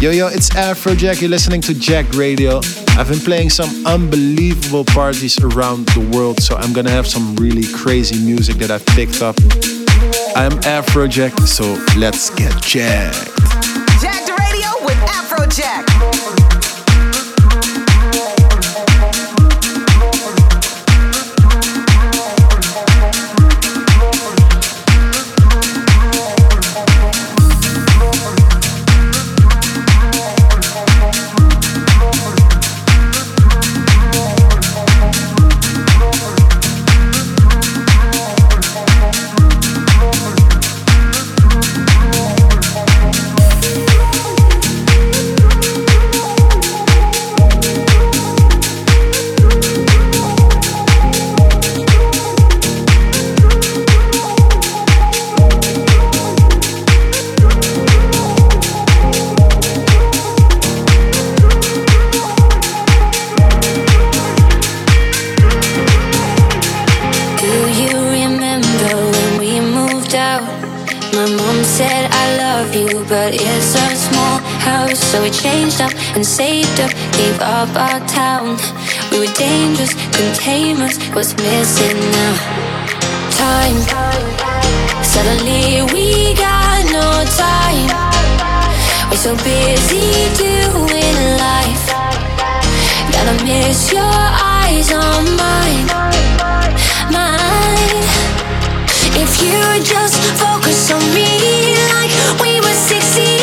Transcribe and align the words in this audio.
Yo, 0.00 0.10
yo, 0.10 0.28
it's 0.28 0.48
Afrojack. 0.48 1.20
You're 1.20 1.28
listening 1.28 1.60
to 1.60 1.74
Jack 1.74 2.10
Radio. 2.14 2.62
I've 2.96 3.10
been 3.10 3.18
playing 3.18 3.50
some 3.50 3.84
unbelievable 3.84 4.82
parties 4.82 5.38
around 5.44 5.88
the 5.88 6.00
world, 6.16 6.40
so 6.40 6.56
I'm 6.56 6.72
gonna 6.72 6.90
have 6.90 7.06
some 7.06 7.36
really 7.36 7.70
crazy 7.74 8.18
music 8.24 8.56
that 8.56 8.70
I've 8.70 8.86
picked 8.86 9.20
up. 9.20 9.36
I'm 10.34 10.52
Afrojack, 10.62 11.38
so 11.46 11.76
let's 11.98 12.30
get 12.30 12.62
jacked. 12.62 13.39
House, 74.90 75.12
so 75.12 75.22
we 75.22 75.30
changed 75.30 75.80
up 75.80 75.92
and 76.14 76.24
saved 76.24 76.80
up, 76.80 76.90
gave 77.12 77.38
up 77.40 77.68
our 77.76 78.00
town. 78.06 78.56
We 79.10 79.20
were 79.20 79.34
dangerous, 79.34 79.94
containers, 80.16 80.98
what's 81.14 81.34
missing 81.36 81.98
now? 81.98 82.34
Time. 83.38 83.78
Suddenly 85.02 85.82
we 85.92 86.34
got 86.34 86.84
no 86.92 87.24
time. 87.36 87.90
We're 89.10 89.16
so 89.16 89.34
busy 89.44 90.10
doing 90.36 91.16
life. 91.38 91.86
Gotta 93.12 93.44
miss 93.44 93.92
your 93.92 94.02
eyes 94.02 94.92
on 94.92 95.36
mine 95.36 95.86
mine. 97.10 98.04
If 99.22 99.42
you 99.42 99.60
just 99.82 100.20
focus 100.38 100.90
on 100.92 101.02
me 101.14 101.74
like 101.92 102.12
we 102.40 102.60
were 102.60 102.78
16 102.88 103.39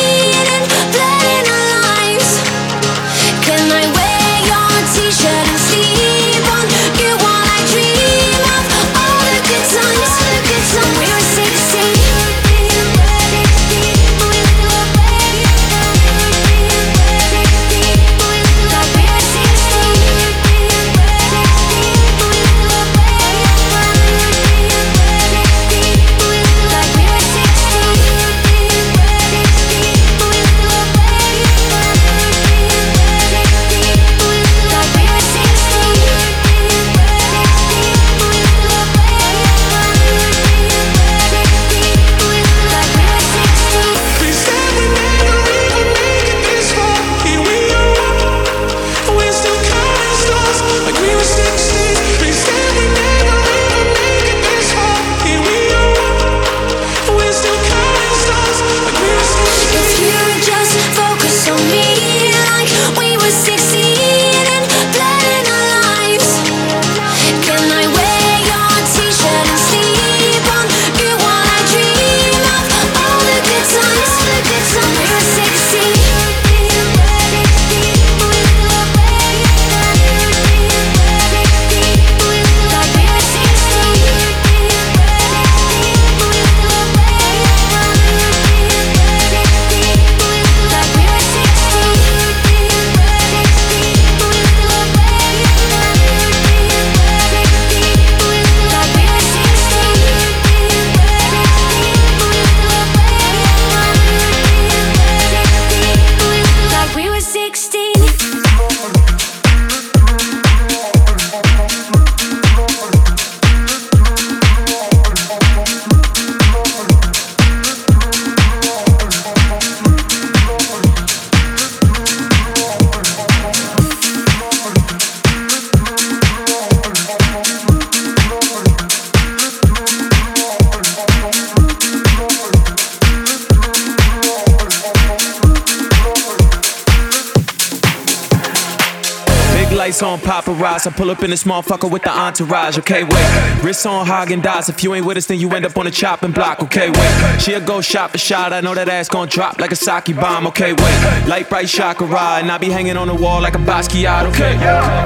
paparazzi. 140.78 140.88
I 140.88 140.92
pull 140.92 141.12
up 141.12 141.24
in 141.24 141.30
this 141.30 141.44
motherfucker 141.44 141.90
with 141.92 142.04
the 142.04 142.12
entourage. 142.12 142.78
Okay, 142.80 143.04
wait. 143.04 143.64
Wrist 143.64 143.86
on 143.86 144.06
Häagen-Dazs. 144.06 144.70
If 144.70 144.84
you 144.84 144.94
ain't 144.96 145.06
with 145.06 145.18
us, 145.18 145.26
then 145.26 145.40
you 145.40 145.50
end 145.52 145.66
up 145.66 145.78
on 145.78 145.86
the 145.86 145.92
chopping 145.92 146.32
block. 146.32 146.62
Okay, 146.64 146.90
wait. 146.90 147.42
She'll 147.42 147.62
go 147.62 147.82
shot 147.82 148.12
for 148.12 148.18
shot. 148.18 148.54
I 148.54 148.62
know 148.62 148.74
that 148.76 148.90
ass 148.90 149.10
gon' 149.10 149.28
drop 149.28 149.60
like 149.60 149.72
a 149.72 149.76
sake 149.76 150.16
bomb. 150.16 150.48
Okay, 150.48 150.74
wait. 150.74 151.28
Light 151.28 151.50
bright 151.50 151.68
chakra, 151.68 152.08
and 152.08 152.52
I 152.52 152.58
be 152.58 152.70
hanging 152.70 152.98
on 152.98 153.08
the 153.08 153.16
wall 153.16 153.42
like 153.42 153.56
a 153.56 153.60
Basquiat. 153.60 154.26
Okay. 154.30 154.54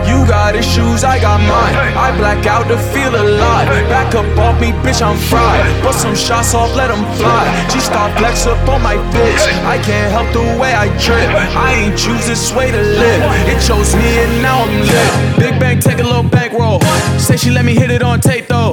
You 0.09 0.25
got 0.27 0.56
issues, 0.56 1.03
I 1.03 1.19
got 1.19 1.39
mine. 1.39 1.75
I 1.97 2.15
black 2.17 2.45
out 2.45 2.67
to 2.67 2.77
feel 2.94 3.13
alive. 3.15 3.67
Back 3.89 4.15
up 4.15 4.25
off 4.38 4.59
me, 4.59 4.71
bitch, 4.83 5.01
I'm 5.01 5.17
fried. 5.29 5.83
Bust 5.83 6.01
some 6.01 6.15
shots 6.15 6.53
off, 6.53 6.75
let 6.75 6.88
them 6.88 7.03
fly. 7.17 7.44
She 7.69 7.79
star 7.79 8.09
flex 8.17 8.45
up 8.45 8.67
on 8.67 8.81
my 8.81 8.95
bitch. 9.13 9.44
I 9.65 9.77
can't 9.81 10.12
help 10.12 10.31
the 10.33 10.41
way 10.59 10.74
I 10.74 10.88
trip. 11.00 11.29
I 11.56 11.74
ain't 11.74 11.97
choose 11.97 12.25
this 12.27 12.53
way 12.53 12.71
to 12.71 12.81
live. 12.81 13.21
It 13.47 13.62
chose 13.62 13.95
me 13.95 14.07
and 14.24 14.41
now 14.41 14.63
I'm 14.63 14.81
lit. 14.81 15.39
Big 15.39 15.60
bang, 15.61 15.79
take 15.79 15.99
a 15.99 16.03
little 16.03 16.23
bankroll. 16.23 16.81
Say 17.19 17.37
she 17.37 17.51
let 17.51 17.63
me 17.63 17.75
hit 17.75 17.91
it 17.91 18.01
on 18.01 18.19
tape 18.19 18.47
though. 18.47 18.71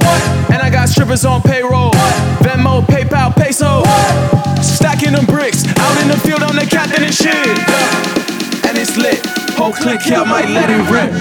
And 0.51 0.61
I 0.61 0.69
got 0.71 0.89
strippers 0.89 1.23
on 1.23 1.41
payroll. 1.41 1.91
Venmo, 2.41 2.81
PayPal, 2.81 3.33
peso. 3.35 3.83
Stacking 4.61 5.13
them 5.13 5.25
bricks. 5.25 5.63
Out 5.77 6.01
in 6.01 6.07
the 6.07 6.17
field, 6.17 6.41
I'm 6.41 6.55
the 6.55 6.65
captain 6.65 7.03
and 7.03 7.13
shit. 7.13 7.35
And 8.67 8.77
it's 8.77 8.97
lit. 8.97 9.23
Whole 9.55 9.71
click 9.71 10.01
here, 10.01 10.25
might 10.25 10.49
let 10.49 10.69
it 10.69 10.81
rip. 10.89 11.11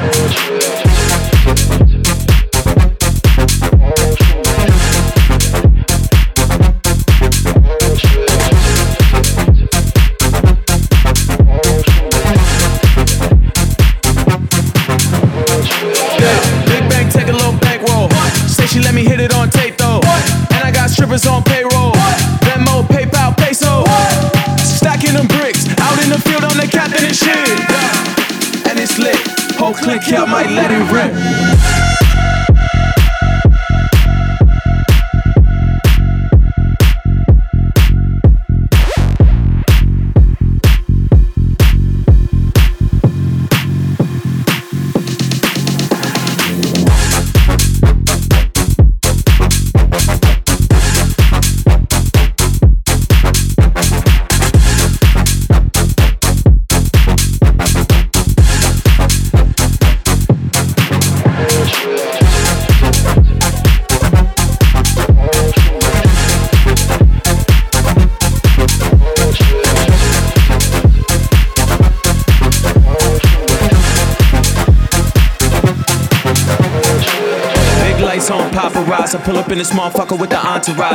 Oh, 0.00 0.58
yeah, 0.60 0.77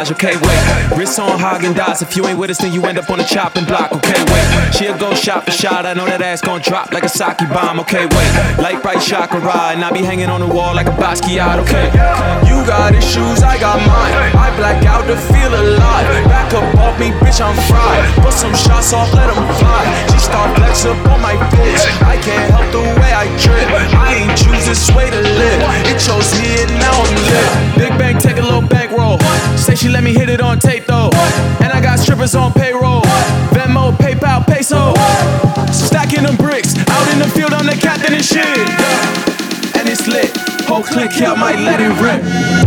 entourage. 0.04 0.12
Okay, 0.12 0.36
wait. 0.36 0.98
Wrist 0.98 1.20
on 1.20 1.40
Häagen-Dazs. 1.40 2.02
If 2.02 2.16
you 2.16 2.26
ain't 2.28 2.40
with 2.40 2.50
us, 2.50 2.58
then 2.58 2.74
you 2.74 2.84
end 2.86 2.98
up 2.98 3.10
on 3.10 3.18
the 3.18 3.24
chopping 3.24 3.66
block. 3.66 3.92
Okay, 3.92 4.20
wait. 4.32 4.74
She'll 4.74 4.98
go 4.98 5.14
shot 5.14 5.46
for 5.46 5.52
shot. 5.52 5.86
I 5.86 5.94
know 5.94 6.06
that 6.06 6.22
ass 6.22 6.42
gon' 6.42 6.62
drop 6.62 6.92
like 6.92 7.04
a 7.04 7.10
sake 7.10 7.38
bomb. 7.50 7.80
Okay, 7.82 8.06
wait. 8.06 8.30
Light 8.60 8.82
bright 8.82 9.02
chakra, 9.02 9.40
and 9.72 9.84
I 9.84 9.92
be 9.92 10.04
hanging 10.04 10.30
on 10.30 10.42
the 10.42 10.48
wall 10.48 10.76
like 10.76 10.88
a 10.88 10.96
Basquiat. 10.96 11.60
Okay. 11.64 11.88
You 12.48 12.66
got 12.66 12.96
issues, 12.96 13.44
I 13.44 13.60
got 13.60 13.80
mine. 13.88 14.14
I 14.36 14.54
black 14.58 14.86
out 14.86 15.06
to 15.08 15.16
feel 15.16 15.52
alive. 15.54 16.08
Back 16.28 16.54
up 16.54 16.64
off 16.80 17.00
me, 17.00 17.12
bitch, 17.24 17.42
I'm 17.42 17.56
fried. 17.68 18.04
Put 18.24 18.34
some 18.34 18.54
shots 18.56 18.94
off, 18.94 19.14
let 19.14 19.28
them 19.28 19.44
fly. 19.60 19.84
She 20.12 20.20
start 20.20 20.56
flex 20.58 20.86
up 20.86 20.98
on 21.08 21.22
my 21.22 21.36
bitch. 21.52 21.84
I 22.04 22.18
can't 22.18 22.52
help 22.52 22.68
the 22.72 22.84
way 23.00 23.12
I 23.14 23.26
trip. 23.40 23.68
I 23.94 24.16
ain't 24.16 24.38
choose 24.38 24.66
this 24.66 24.90
way 24.96 25.10
to 25.10 25.22
live. 25.22 25.60
It 25.88 26.00
chose 26.00 26.28
me 26.40 26.64
and 26.64 26.72
now 26.80 26.94
I'm 26.94 27.16
lit. 27.28 27.48
Big 27.78 27.94
bang, 28.00 28.18
take 28.18 28.38
a 28.38 28.42
little 28.42 28.68
bankroll. 28.94 29.20
Say 29.58 29.76
she 29.76 29.90
let 29.90 30.04
me 30.04 30.14
hit 30.14 30.30
it 30.30 30.42
on 30.42 30.60
tape 30.60 30.86
though. 30.86 31.10
And 31.62 31.72
I 31.72 31.82
got 31.82 32.00
strippers 32.00 32.36
on 32.36 32.54
payroll. 32.54 33.02
Venmo, 33.52 33.92
PayPal, 33.98 34.46
peso. 34.46 34.94
Stacking 35.72 36.24
them 36.24 36.36
bricks. 36.38 36.76
Out 36.90 37.14
in 37.14 37.20
the 37.20 37.30
field, 37.30 37.54
I'm 37.54 37.66
the 37.66 37.76
captain 37.76 38.14
and 38.14 38.24
shit. 38.24 38.46
And 39.78 39.90
it's 39.90 40.08
lit. 40.08 40.36
Whole 40.68 40.84
click 40.84 41.12
here, 41.12 41.36
might 41.36 41.60
let 41.60 41.80
it 41.82 41.94
rip. 42.02 42.63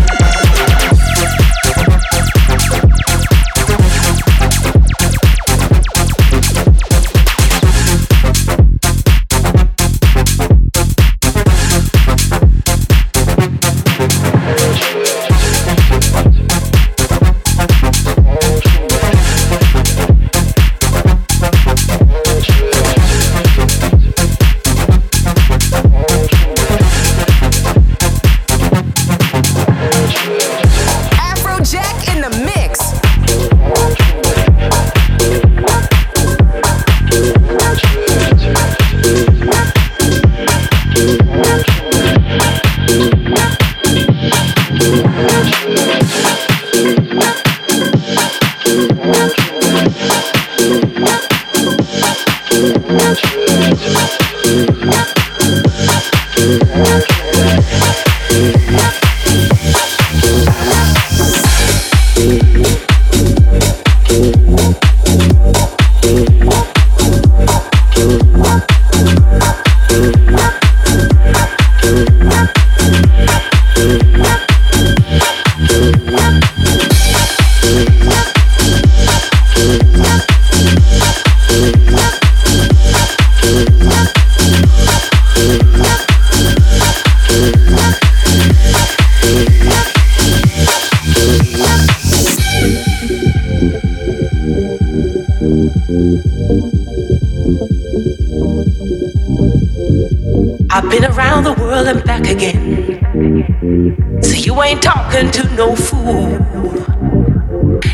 No 105.56 105.74
fool. 105.74 106.38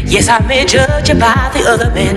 Yes, 0.04 0.28
I 0.28 0.44
may 0.48 0.66
judge 0.66 1.08
you 1.08 1.14
by 1.14 1.50
the 1.54 1.62
other 1.68 1.90
men. 1.92 2.16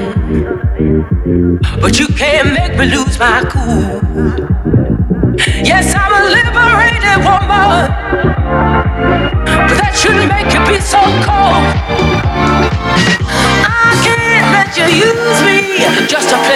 But 1.80 2.00
you 2.00 2.08
can't 2.08 2.52
make 2.52 2.76
me 2.80 2.86
lose 2.88 3.20
my 3.20 3.44
cool. 3.48 4.02
Yes, 5.64 5.94
I'm 5.94 6.14
a 6.18 6.22
liberated 6.38 7.20
woman. 7.28 7.92
But 9.68 9.76
that 9.78 9.94
shouldn't 9.96 10.30
make 10.34 10.50
you 10.52 10.62
be 10.66 10.80
so 10.82 11.02
cold. 11.22 11.66
I 13.70 13.92
can't 14.06 14.48
let 14.56 14.74
you 14.80 14.88
use 15.06 15.40
me 15.46 15.58
just 16.08 16.30
to 16.30 16.38
play 16.46 16.55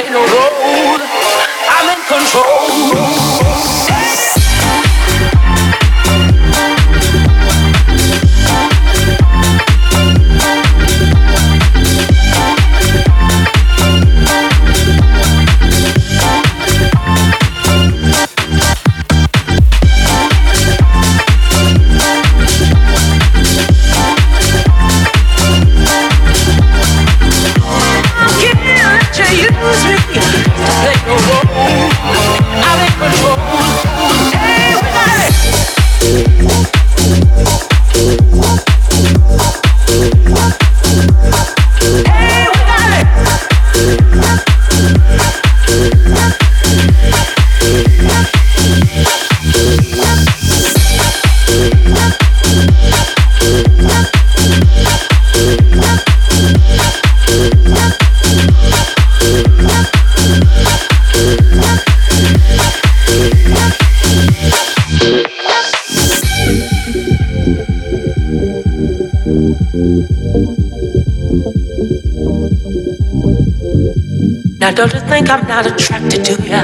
Now 74.69 74.75
don't 74.75 74.93
you 74.93 74.99
think 74.99 75.31
I'm 75.31 75.47
not 75.47 75.65
attracted 75.65 76.23
to 76.25 76.33
you? 76.43 76.61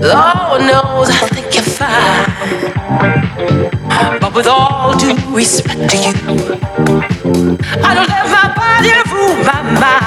Lord 0.00 0.62
knows 0.62 1.10
I 1.10 1.28
think 1.28 1.54
you're 1.54 1.62
fine. 1.62 2.32
But 4.18 4.34
with 4.34 4.46
all 4.46 4.96
due 4.96 5.14
respect 5.36 5.90
to 5.90 5.96
you, 5.98 6.14
I 7.84 7.92
don't 7.94 8.08
let 8.08 8.26
my 8.32 8.46
body 8.56 8.92
rule 9.12 9.36
my 9.44 9.60
mind. 9.82 10.01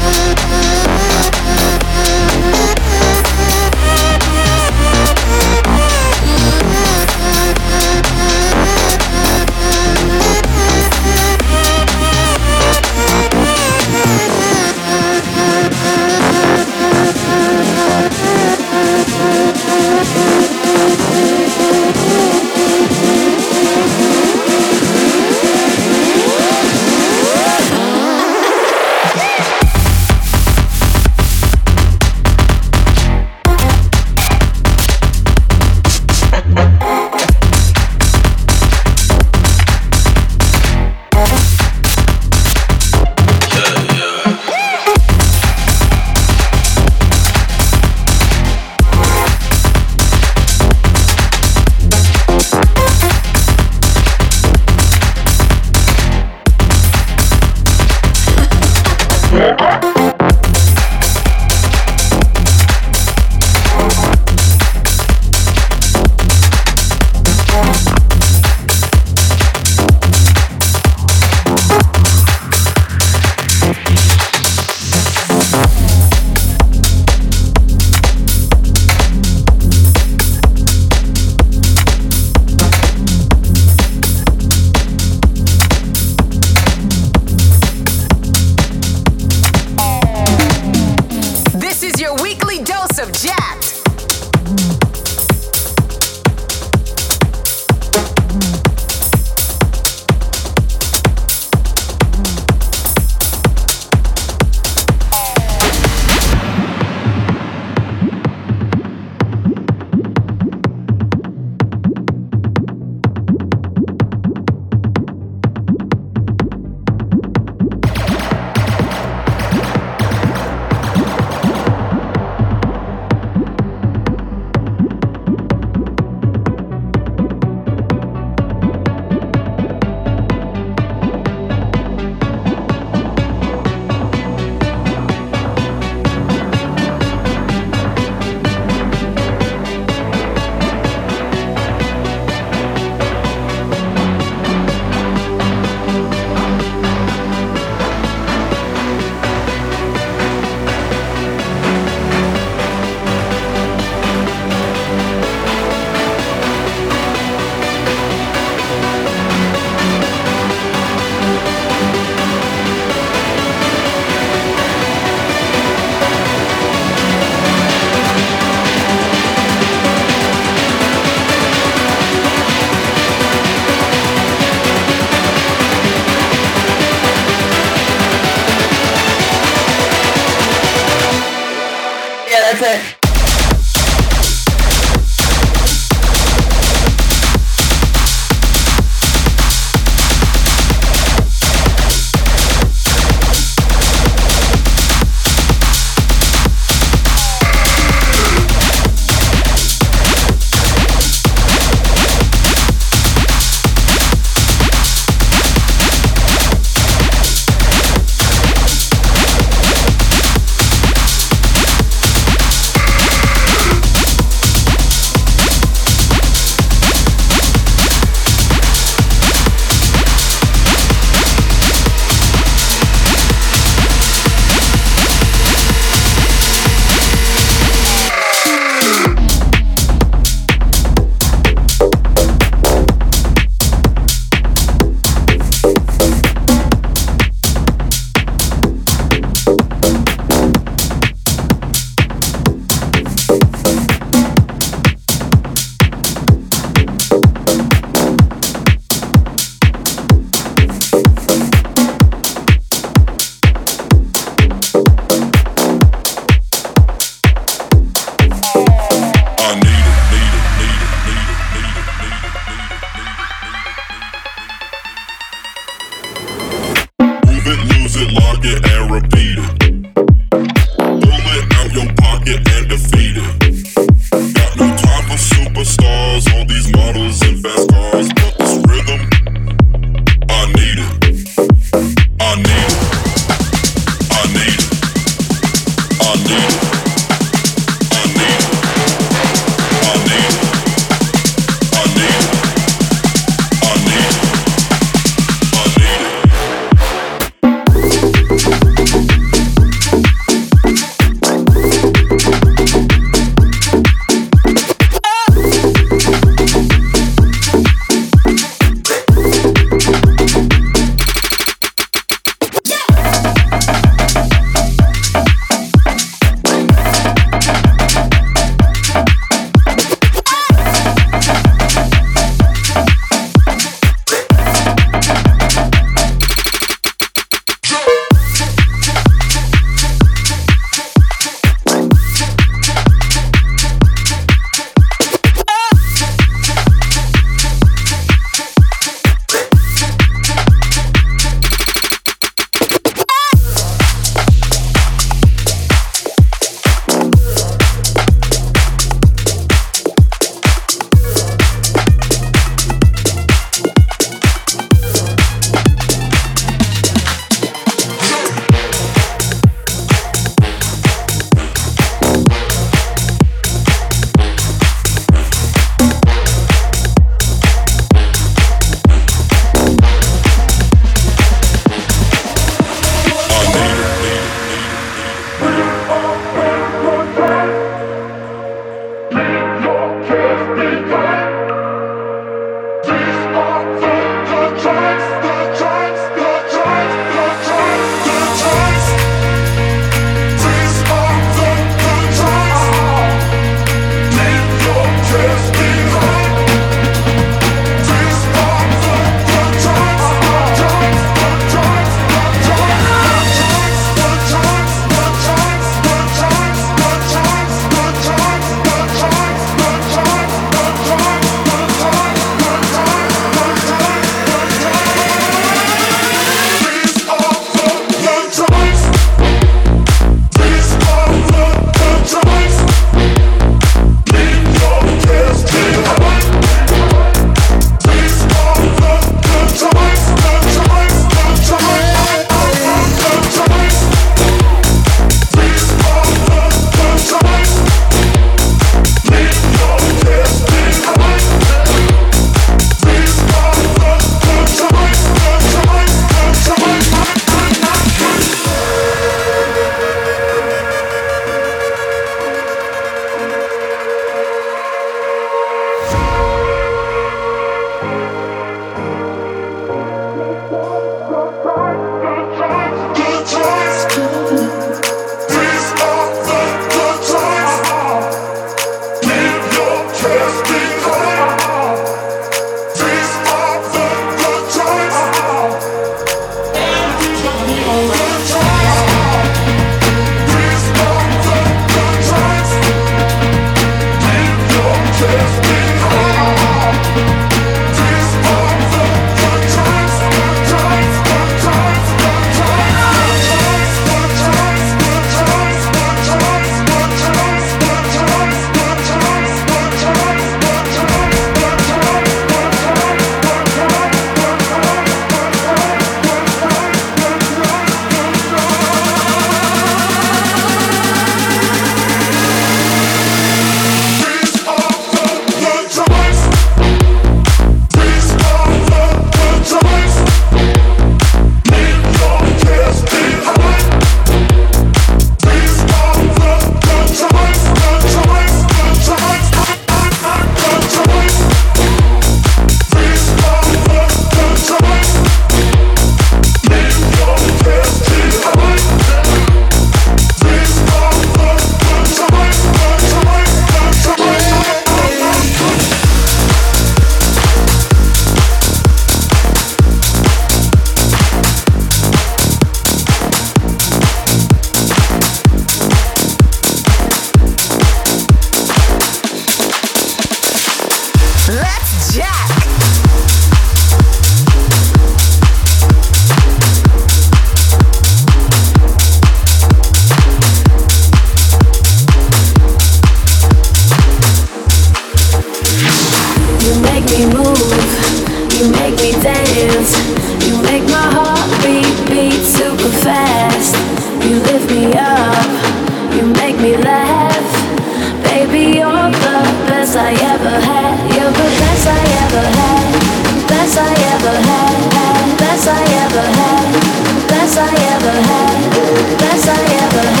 Best 598.81 599.27
I 599.29 599.41
ever 599.63 599.87
had. 599.87 600.00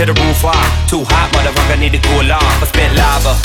To 0.00 0.08
the 0.08 0.16
roof 0.16 0.48
off. 0.48 0.56
Too 0.88 1.04
hot, 1.04 1.28
motherfucker, 1.36 1.76
need 1.76 1.92
to 1.92 2.00
cool 2.00 2.24
off. 2.32 2.40
I 2.40 2.64
spit 2.64 2.88
lava. 2.96 3.36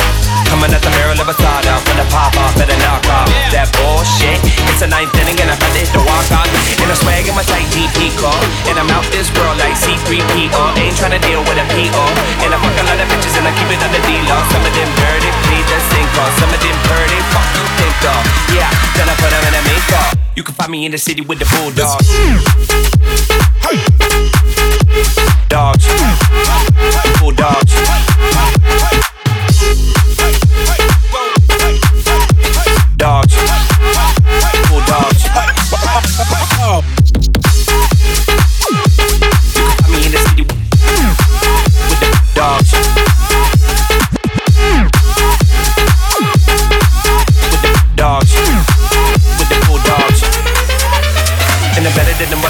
Coming 0.47 0.71
at 0.71 0.79
the 0.79 0.87
barrel 0.95 1.19
of 1.19 1.27
a 1.27 1.35
soda. 1.35 1.75
When 1.83 1.99
the 1.99 2.07
pop 2.07 2.31
off, 2.39 2.55
better 2.55 2.79
knock 2.79 3.03
off. 3.11 3.27
That 3.51 3.67
bullshit. 3.75 4.39
It's 4.71 4.79
a 4.79 4.87
ninth 4.87 5.11
inning 5.19 5.35
and 5.35 5.51
I'm 5.51 5.59
about 5.59 5.75
to 5.75 5.83
hit 5.83 5.91
the 5.91 5.99
walk 5.99 6.23
on. 6.31 6.47
And 6.79 6.87
I 6.87 6.95
swag 6.95 7.27
in 7.27 7.35
my 7.35 7.43
tight 7.43 7.67
GP 7.75 8.15
car. 8.23 8.39
And 8.71 8.79
I'm 8.79 8.87
out 8.95 9.03
this 9.11 9.27
world 9.35 9.59
like 9.59 9.75
C3PO. 9.75 10.79
Ain't 10.79 10.95
trying 10.95 11.11
to 11.11 11.19
deal 11.27 11.43
with 11.43 11.59
a 11.59 11.67
PO. 11.75 12.03
And 12.47 12.55
I 12.55 12.57
fuck 12.63 12.77
a 12.79 12.87
lot 12.87 13.03
of 13.03 13.07
bitches 13.11 13.35
and 13.35 13.43
I 13.43 13.51
keep 13.51 13.75
it 13.75 13.83
on 13.83 13.91
the 13.91 13.99
D-Law. 14.07 14.39
Some 14.55 14.63
of 14.63 14.71
them 14.71 14.87
dirty, 14.95 15.31
please 15.51 15.67
just 15.67 15.91
sink 15.91 16.07
off. 16.23 16.31
Some 16.39 16.55
of 16.55 16.59
them 16.63 16.77
dirty, 16.87 17.19
fuck 17.35 17.47
you 17.51 17.67
think 17.83 17.99
of. 18.15 18.21
Yeah, 18.55 18.71
then 18.95 19.11
I 19.11 19.15
put 19.19 19.27
them 19.27 19.43
in 19.43 19.59
a 19.59 19.63
makeup. 19.67 20.07
You 20.39 20.47
can 20.47 20.55
find 20.55 20.71
me 20.71 20.87
in 20.87 20.95
the 20.95 21.01
city 21.03 21.19
with 21.19 21.43
the 21.43 21.47
bulldogs. 21.51 22.07
Dogs. 25.49 25.87
Bulldogs. 27.19 28.74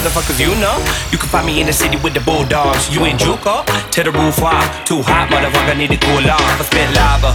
Motherfuckers 0.06 0.40
you 0.40 0.54
know. 0.62 0.78
You 1.12 1.18
can 1.18 1.30
find 1.30 1.46
me 1.46 1.62
in 1.62 1.66
the 1.66 1.74
city 1.74 1.98
with 1.98 2.14
the 2.14 2.22
bulldogs. 2.22 2.94
You 2.94 3.06
in 3.06 3.18
Juco? 3.18 3.66
To 3.66 4.04
the 4.04 4.12
roof 4.12 4.38
off. 4.44 4.86
Too 4.86 5.02
hot, 5.02 5.30
motherfucker, 5.34 5.78
need 5.78 5.90
to 5.90 5.98
cool 5.98 6.22
off. 6.30 6.62
I 6.62 6.64
spit 6.64 6.90
lava. 6.94 7.34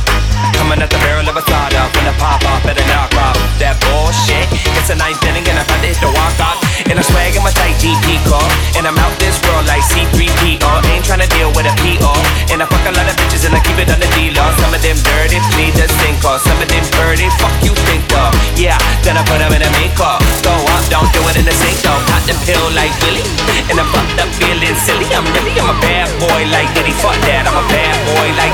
Coming 0.54 0.78
at 0.78 0.90
the 0.90 0.98
barrel 1.02 1.26
of 1.26 1.34
a 1.34 1.42
soda. 1.42 1.82
When 1.98 2.06
I 2.06 2.14
pop 2.22 2.44
off, 2.46 2.62
better 2.62 2.86
knock 2.86 3.10
off. 3.18 3.34
That 3.58 3.74
bullshit. 3.82 4.46
It's 4.78 4.90
a 4.90 4.94
ninth 4.94 5.22
inning 5.26 5.46
and 5.50 5.58
I'm 5.58 5.66
about 5.66 5.82
to 5.82 5.88
hit 5.90 5.98
the 5.98 6.10
walk 6.14 6.38
off. 6.38 6.69
And 6.88 6.96
I'm 6.96 7.04
swag 7.04 7.36
in 7.36 7.42
my 7.42 7.52
tight 7.52 7.76
GP 7.76 8.22
car. 8.24 8.44
And 8.78 8.86
I'm 8.88 8.96
out 8.96 9.12
this 9.20 9.36
world 9.44 9.66
like 9.68 9.84
C3PO. 9.92 10.70
Ain't 10.88 11.04
tryna 11.04 11.28
deal 11.36 11.52
with 11.52 11.68
a 11.68 11.74
PO. 11.82 12.12
And 12.54 12.62
I 12.62 12.66
fuck 12.66 12.84
a 12.88 12.92
lot 12.96 13.04
of 13.04 13.14
bitches 13.20 13.44
and 13.44 13.52
I 13.52 13.60
keep 13.60 13.76
it 13.76 13.90
on 13.92 14.00
the 14.00 14.08
D-Law. 14.16 14.48
Some 14.62 14.72
of 14.72 14.80
them 14.80 14.96
dirty, 15.02 15.38
please 15.52 15.74
just 15.76 15.94
think 16.00 16.22
off. 16.24 16.40
Some 16.42 16.56
of 16.62 16.68
them 16.70 16.84
dirty, 16.96 17.28
fuck 17.36 17.54
you 17.60 17.74
think 17.90 18.04
of. 18.16 18.32
Yeah, 18.56 18.78
then 19.04 19.20
I 19.20 19.22
put 19.26 19.38
them 19.42 19.52
in 19.52 19.62
a 19.62 19.70
makeup. 19.76 20.22
Go 20.40 20.52
up, 20.52 20.84
don't 20.88 21.10
do 21.12 21.20
it 21.28 21.36
in 21.36 21.44
the 21.46 21.54
sink 21.54 21.78
though. 21.84 22.00
Pop 22.08 22.22
the 22.26 22.34
pill 22.48 22.66
like 22.72 22.92
Willie. 23.04 23.26
And 23.68 23.78
I'm 23.78 23.88
fucked 23.92 24.18
up 24.18 24.30
feeling 24.40 24.76
silly. 24.80 25.06
I'm 25.12 25.26
really, 25.36 25.54
I'm 25.58 25.70
a 25.70 25.78
bad 25.84 26.08
boy 26.18 26.48
like 26.50 26.70
Diddy. 26.74 26.94
Fuck 27.00 27.16
that, 27.28 27.46
I'm 27.46 27.56
a 27.56 27.66
bad 27.70 27.94
boy 28.08 28.26
like 28.38 28.49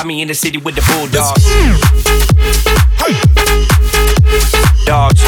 find 0.00 0.08
me 0.08 0.22
in 0.22 0.28
the 0.28 0.34
city 0.34 0.56
with 0.58 0.74
the 0.74 0.82
bulldogs. 0.92 1.44
Dogs. 4.86 5.22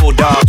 Bulldogs. 0.00 0.43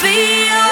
feel 0.00 0.69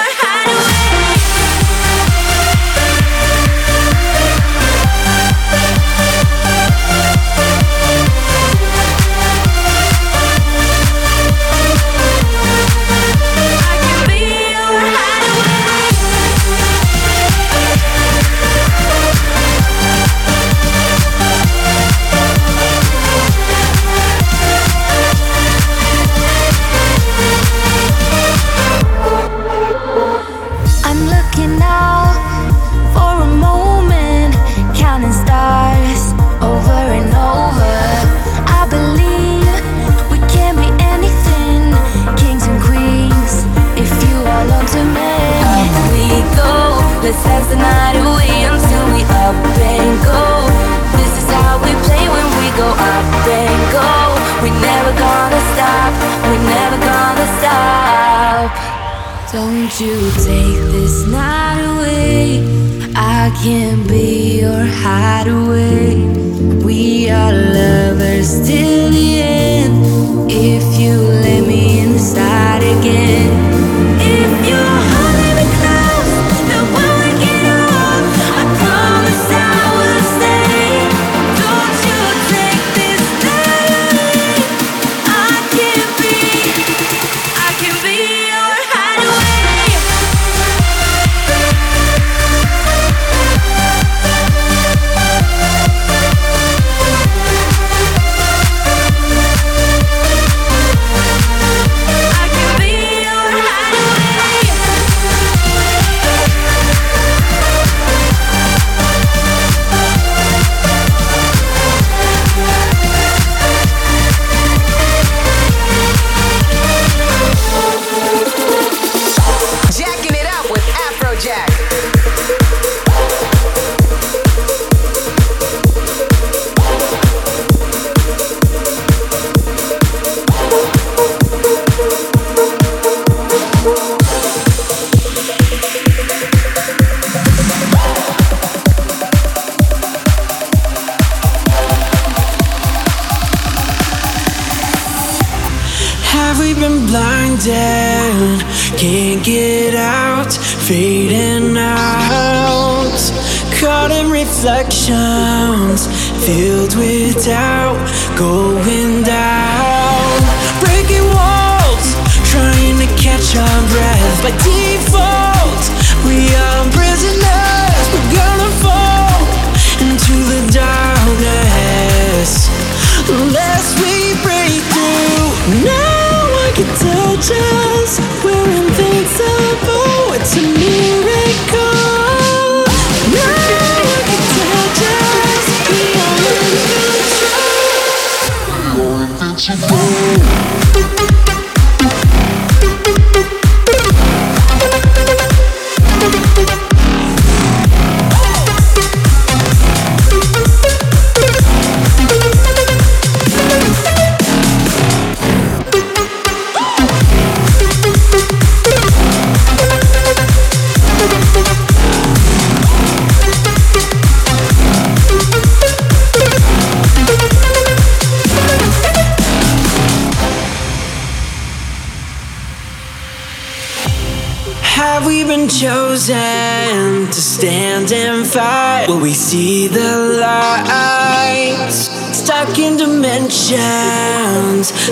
when 226.69 227.05
to 227.07 227.21
stand 227.21 227.91
and 227.91 228.25
fight. 228.27 228.85
Will 228.87 228.99
we 228.99 229.13
see 229.13 229.67
the 229.67 230.19
light? 230.21 231.71
Stuck 231.71 232.59
in 232.59 232.77
dimensions, 232.77 233.59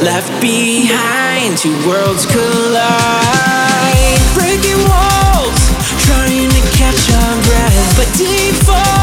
left 0.02 0.32
behind, 0.42 1.58
two 1.58 1.78
worlds 1.88 2.26
collide. 2.26 4.20
Breaking 4.34 4.82
walls, 4.90 5.62
trying 6.06 6.50
to 6.50 6.62
catch 6.78 7.12
our 7.12 7.36
breath, 7.48 7.98
but 7.98 8.08
default. 8.18 8.97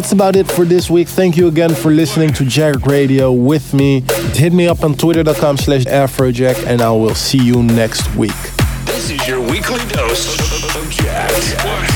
That's 0.00 0.12
about 0.12 0.34
it 0.34 0.50
for 0.50 0.64
this 0.64 0.88
week. 0.88 1.08
Thank 1.08 1.36
you 1.36 1.46
again 1.46 1.74
for 1.74 1.90
listening 1.90 2.32
to 2.32 2.46
Jacked 2.46 2.86
Radio 2.86 3.32
with 3.32 3.74
me. 3.74 4.00
Hit 4.32 4.54
me 4.54 4.66
up 4.66 4.82
on 4.82 4.94
twitter.com 4.94 5.58
slash 5.58 5.84
afrojack 5.84 6.66
and 6.66 6.80
I 6.80 6.90
will 6.90 7.14
see 7.14 7.36
you 7.36 7.62
next 7.62 8.16
week. 8.16 8.32
This 8.86 9.10
is 9.10 9.28
your 9.28 9.40
weekly 9.42 9.84
dose 9.92 10.74
of 10.74 10.90
Jack. 10.90 11.89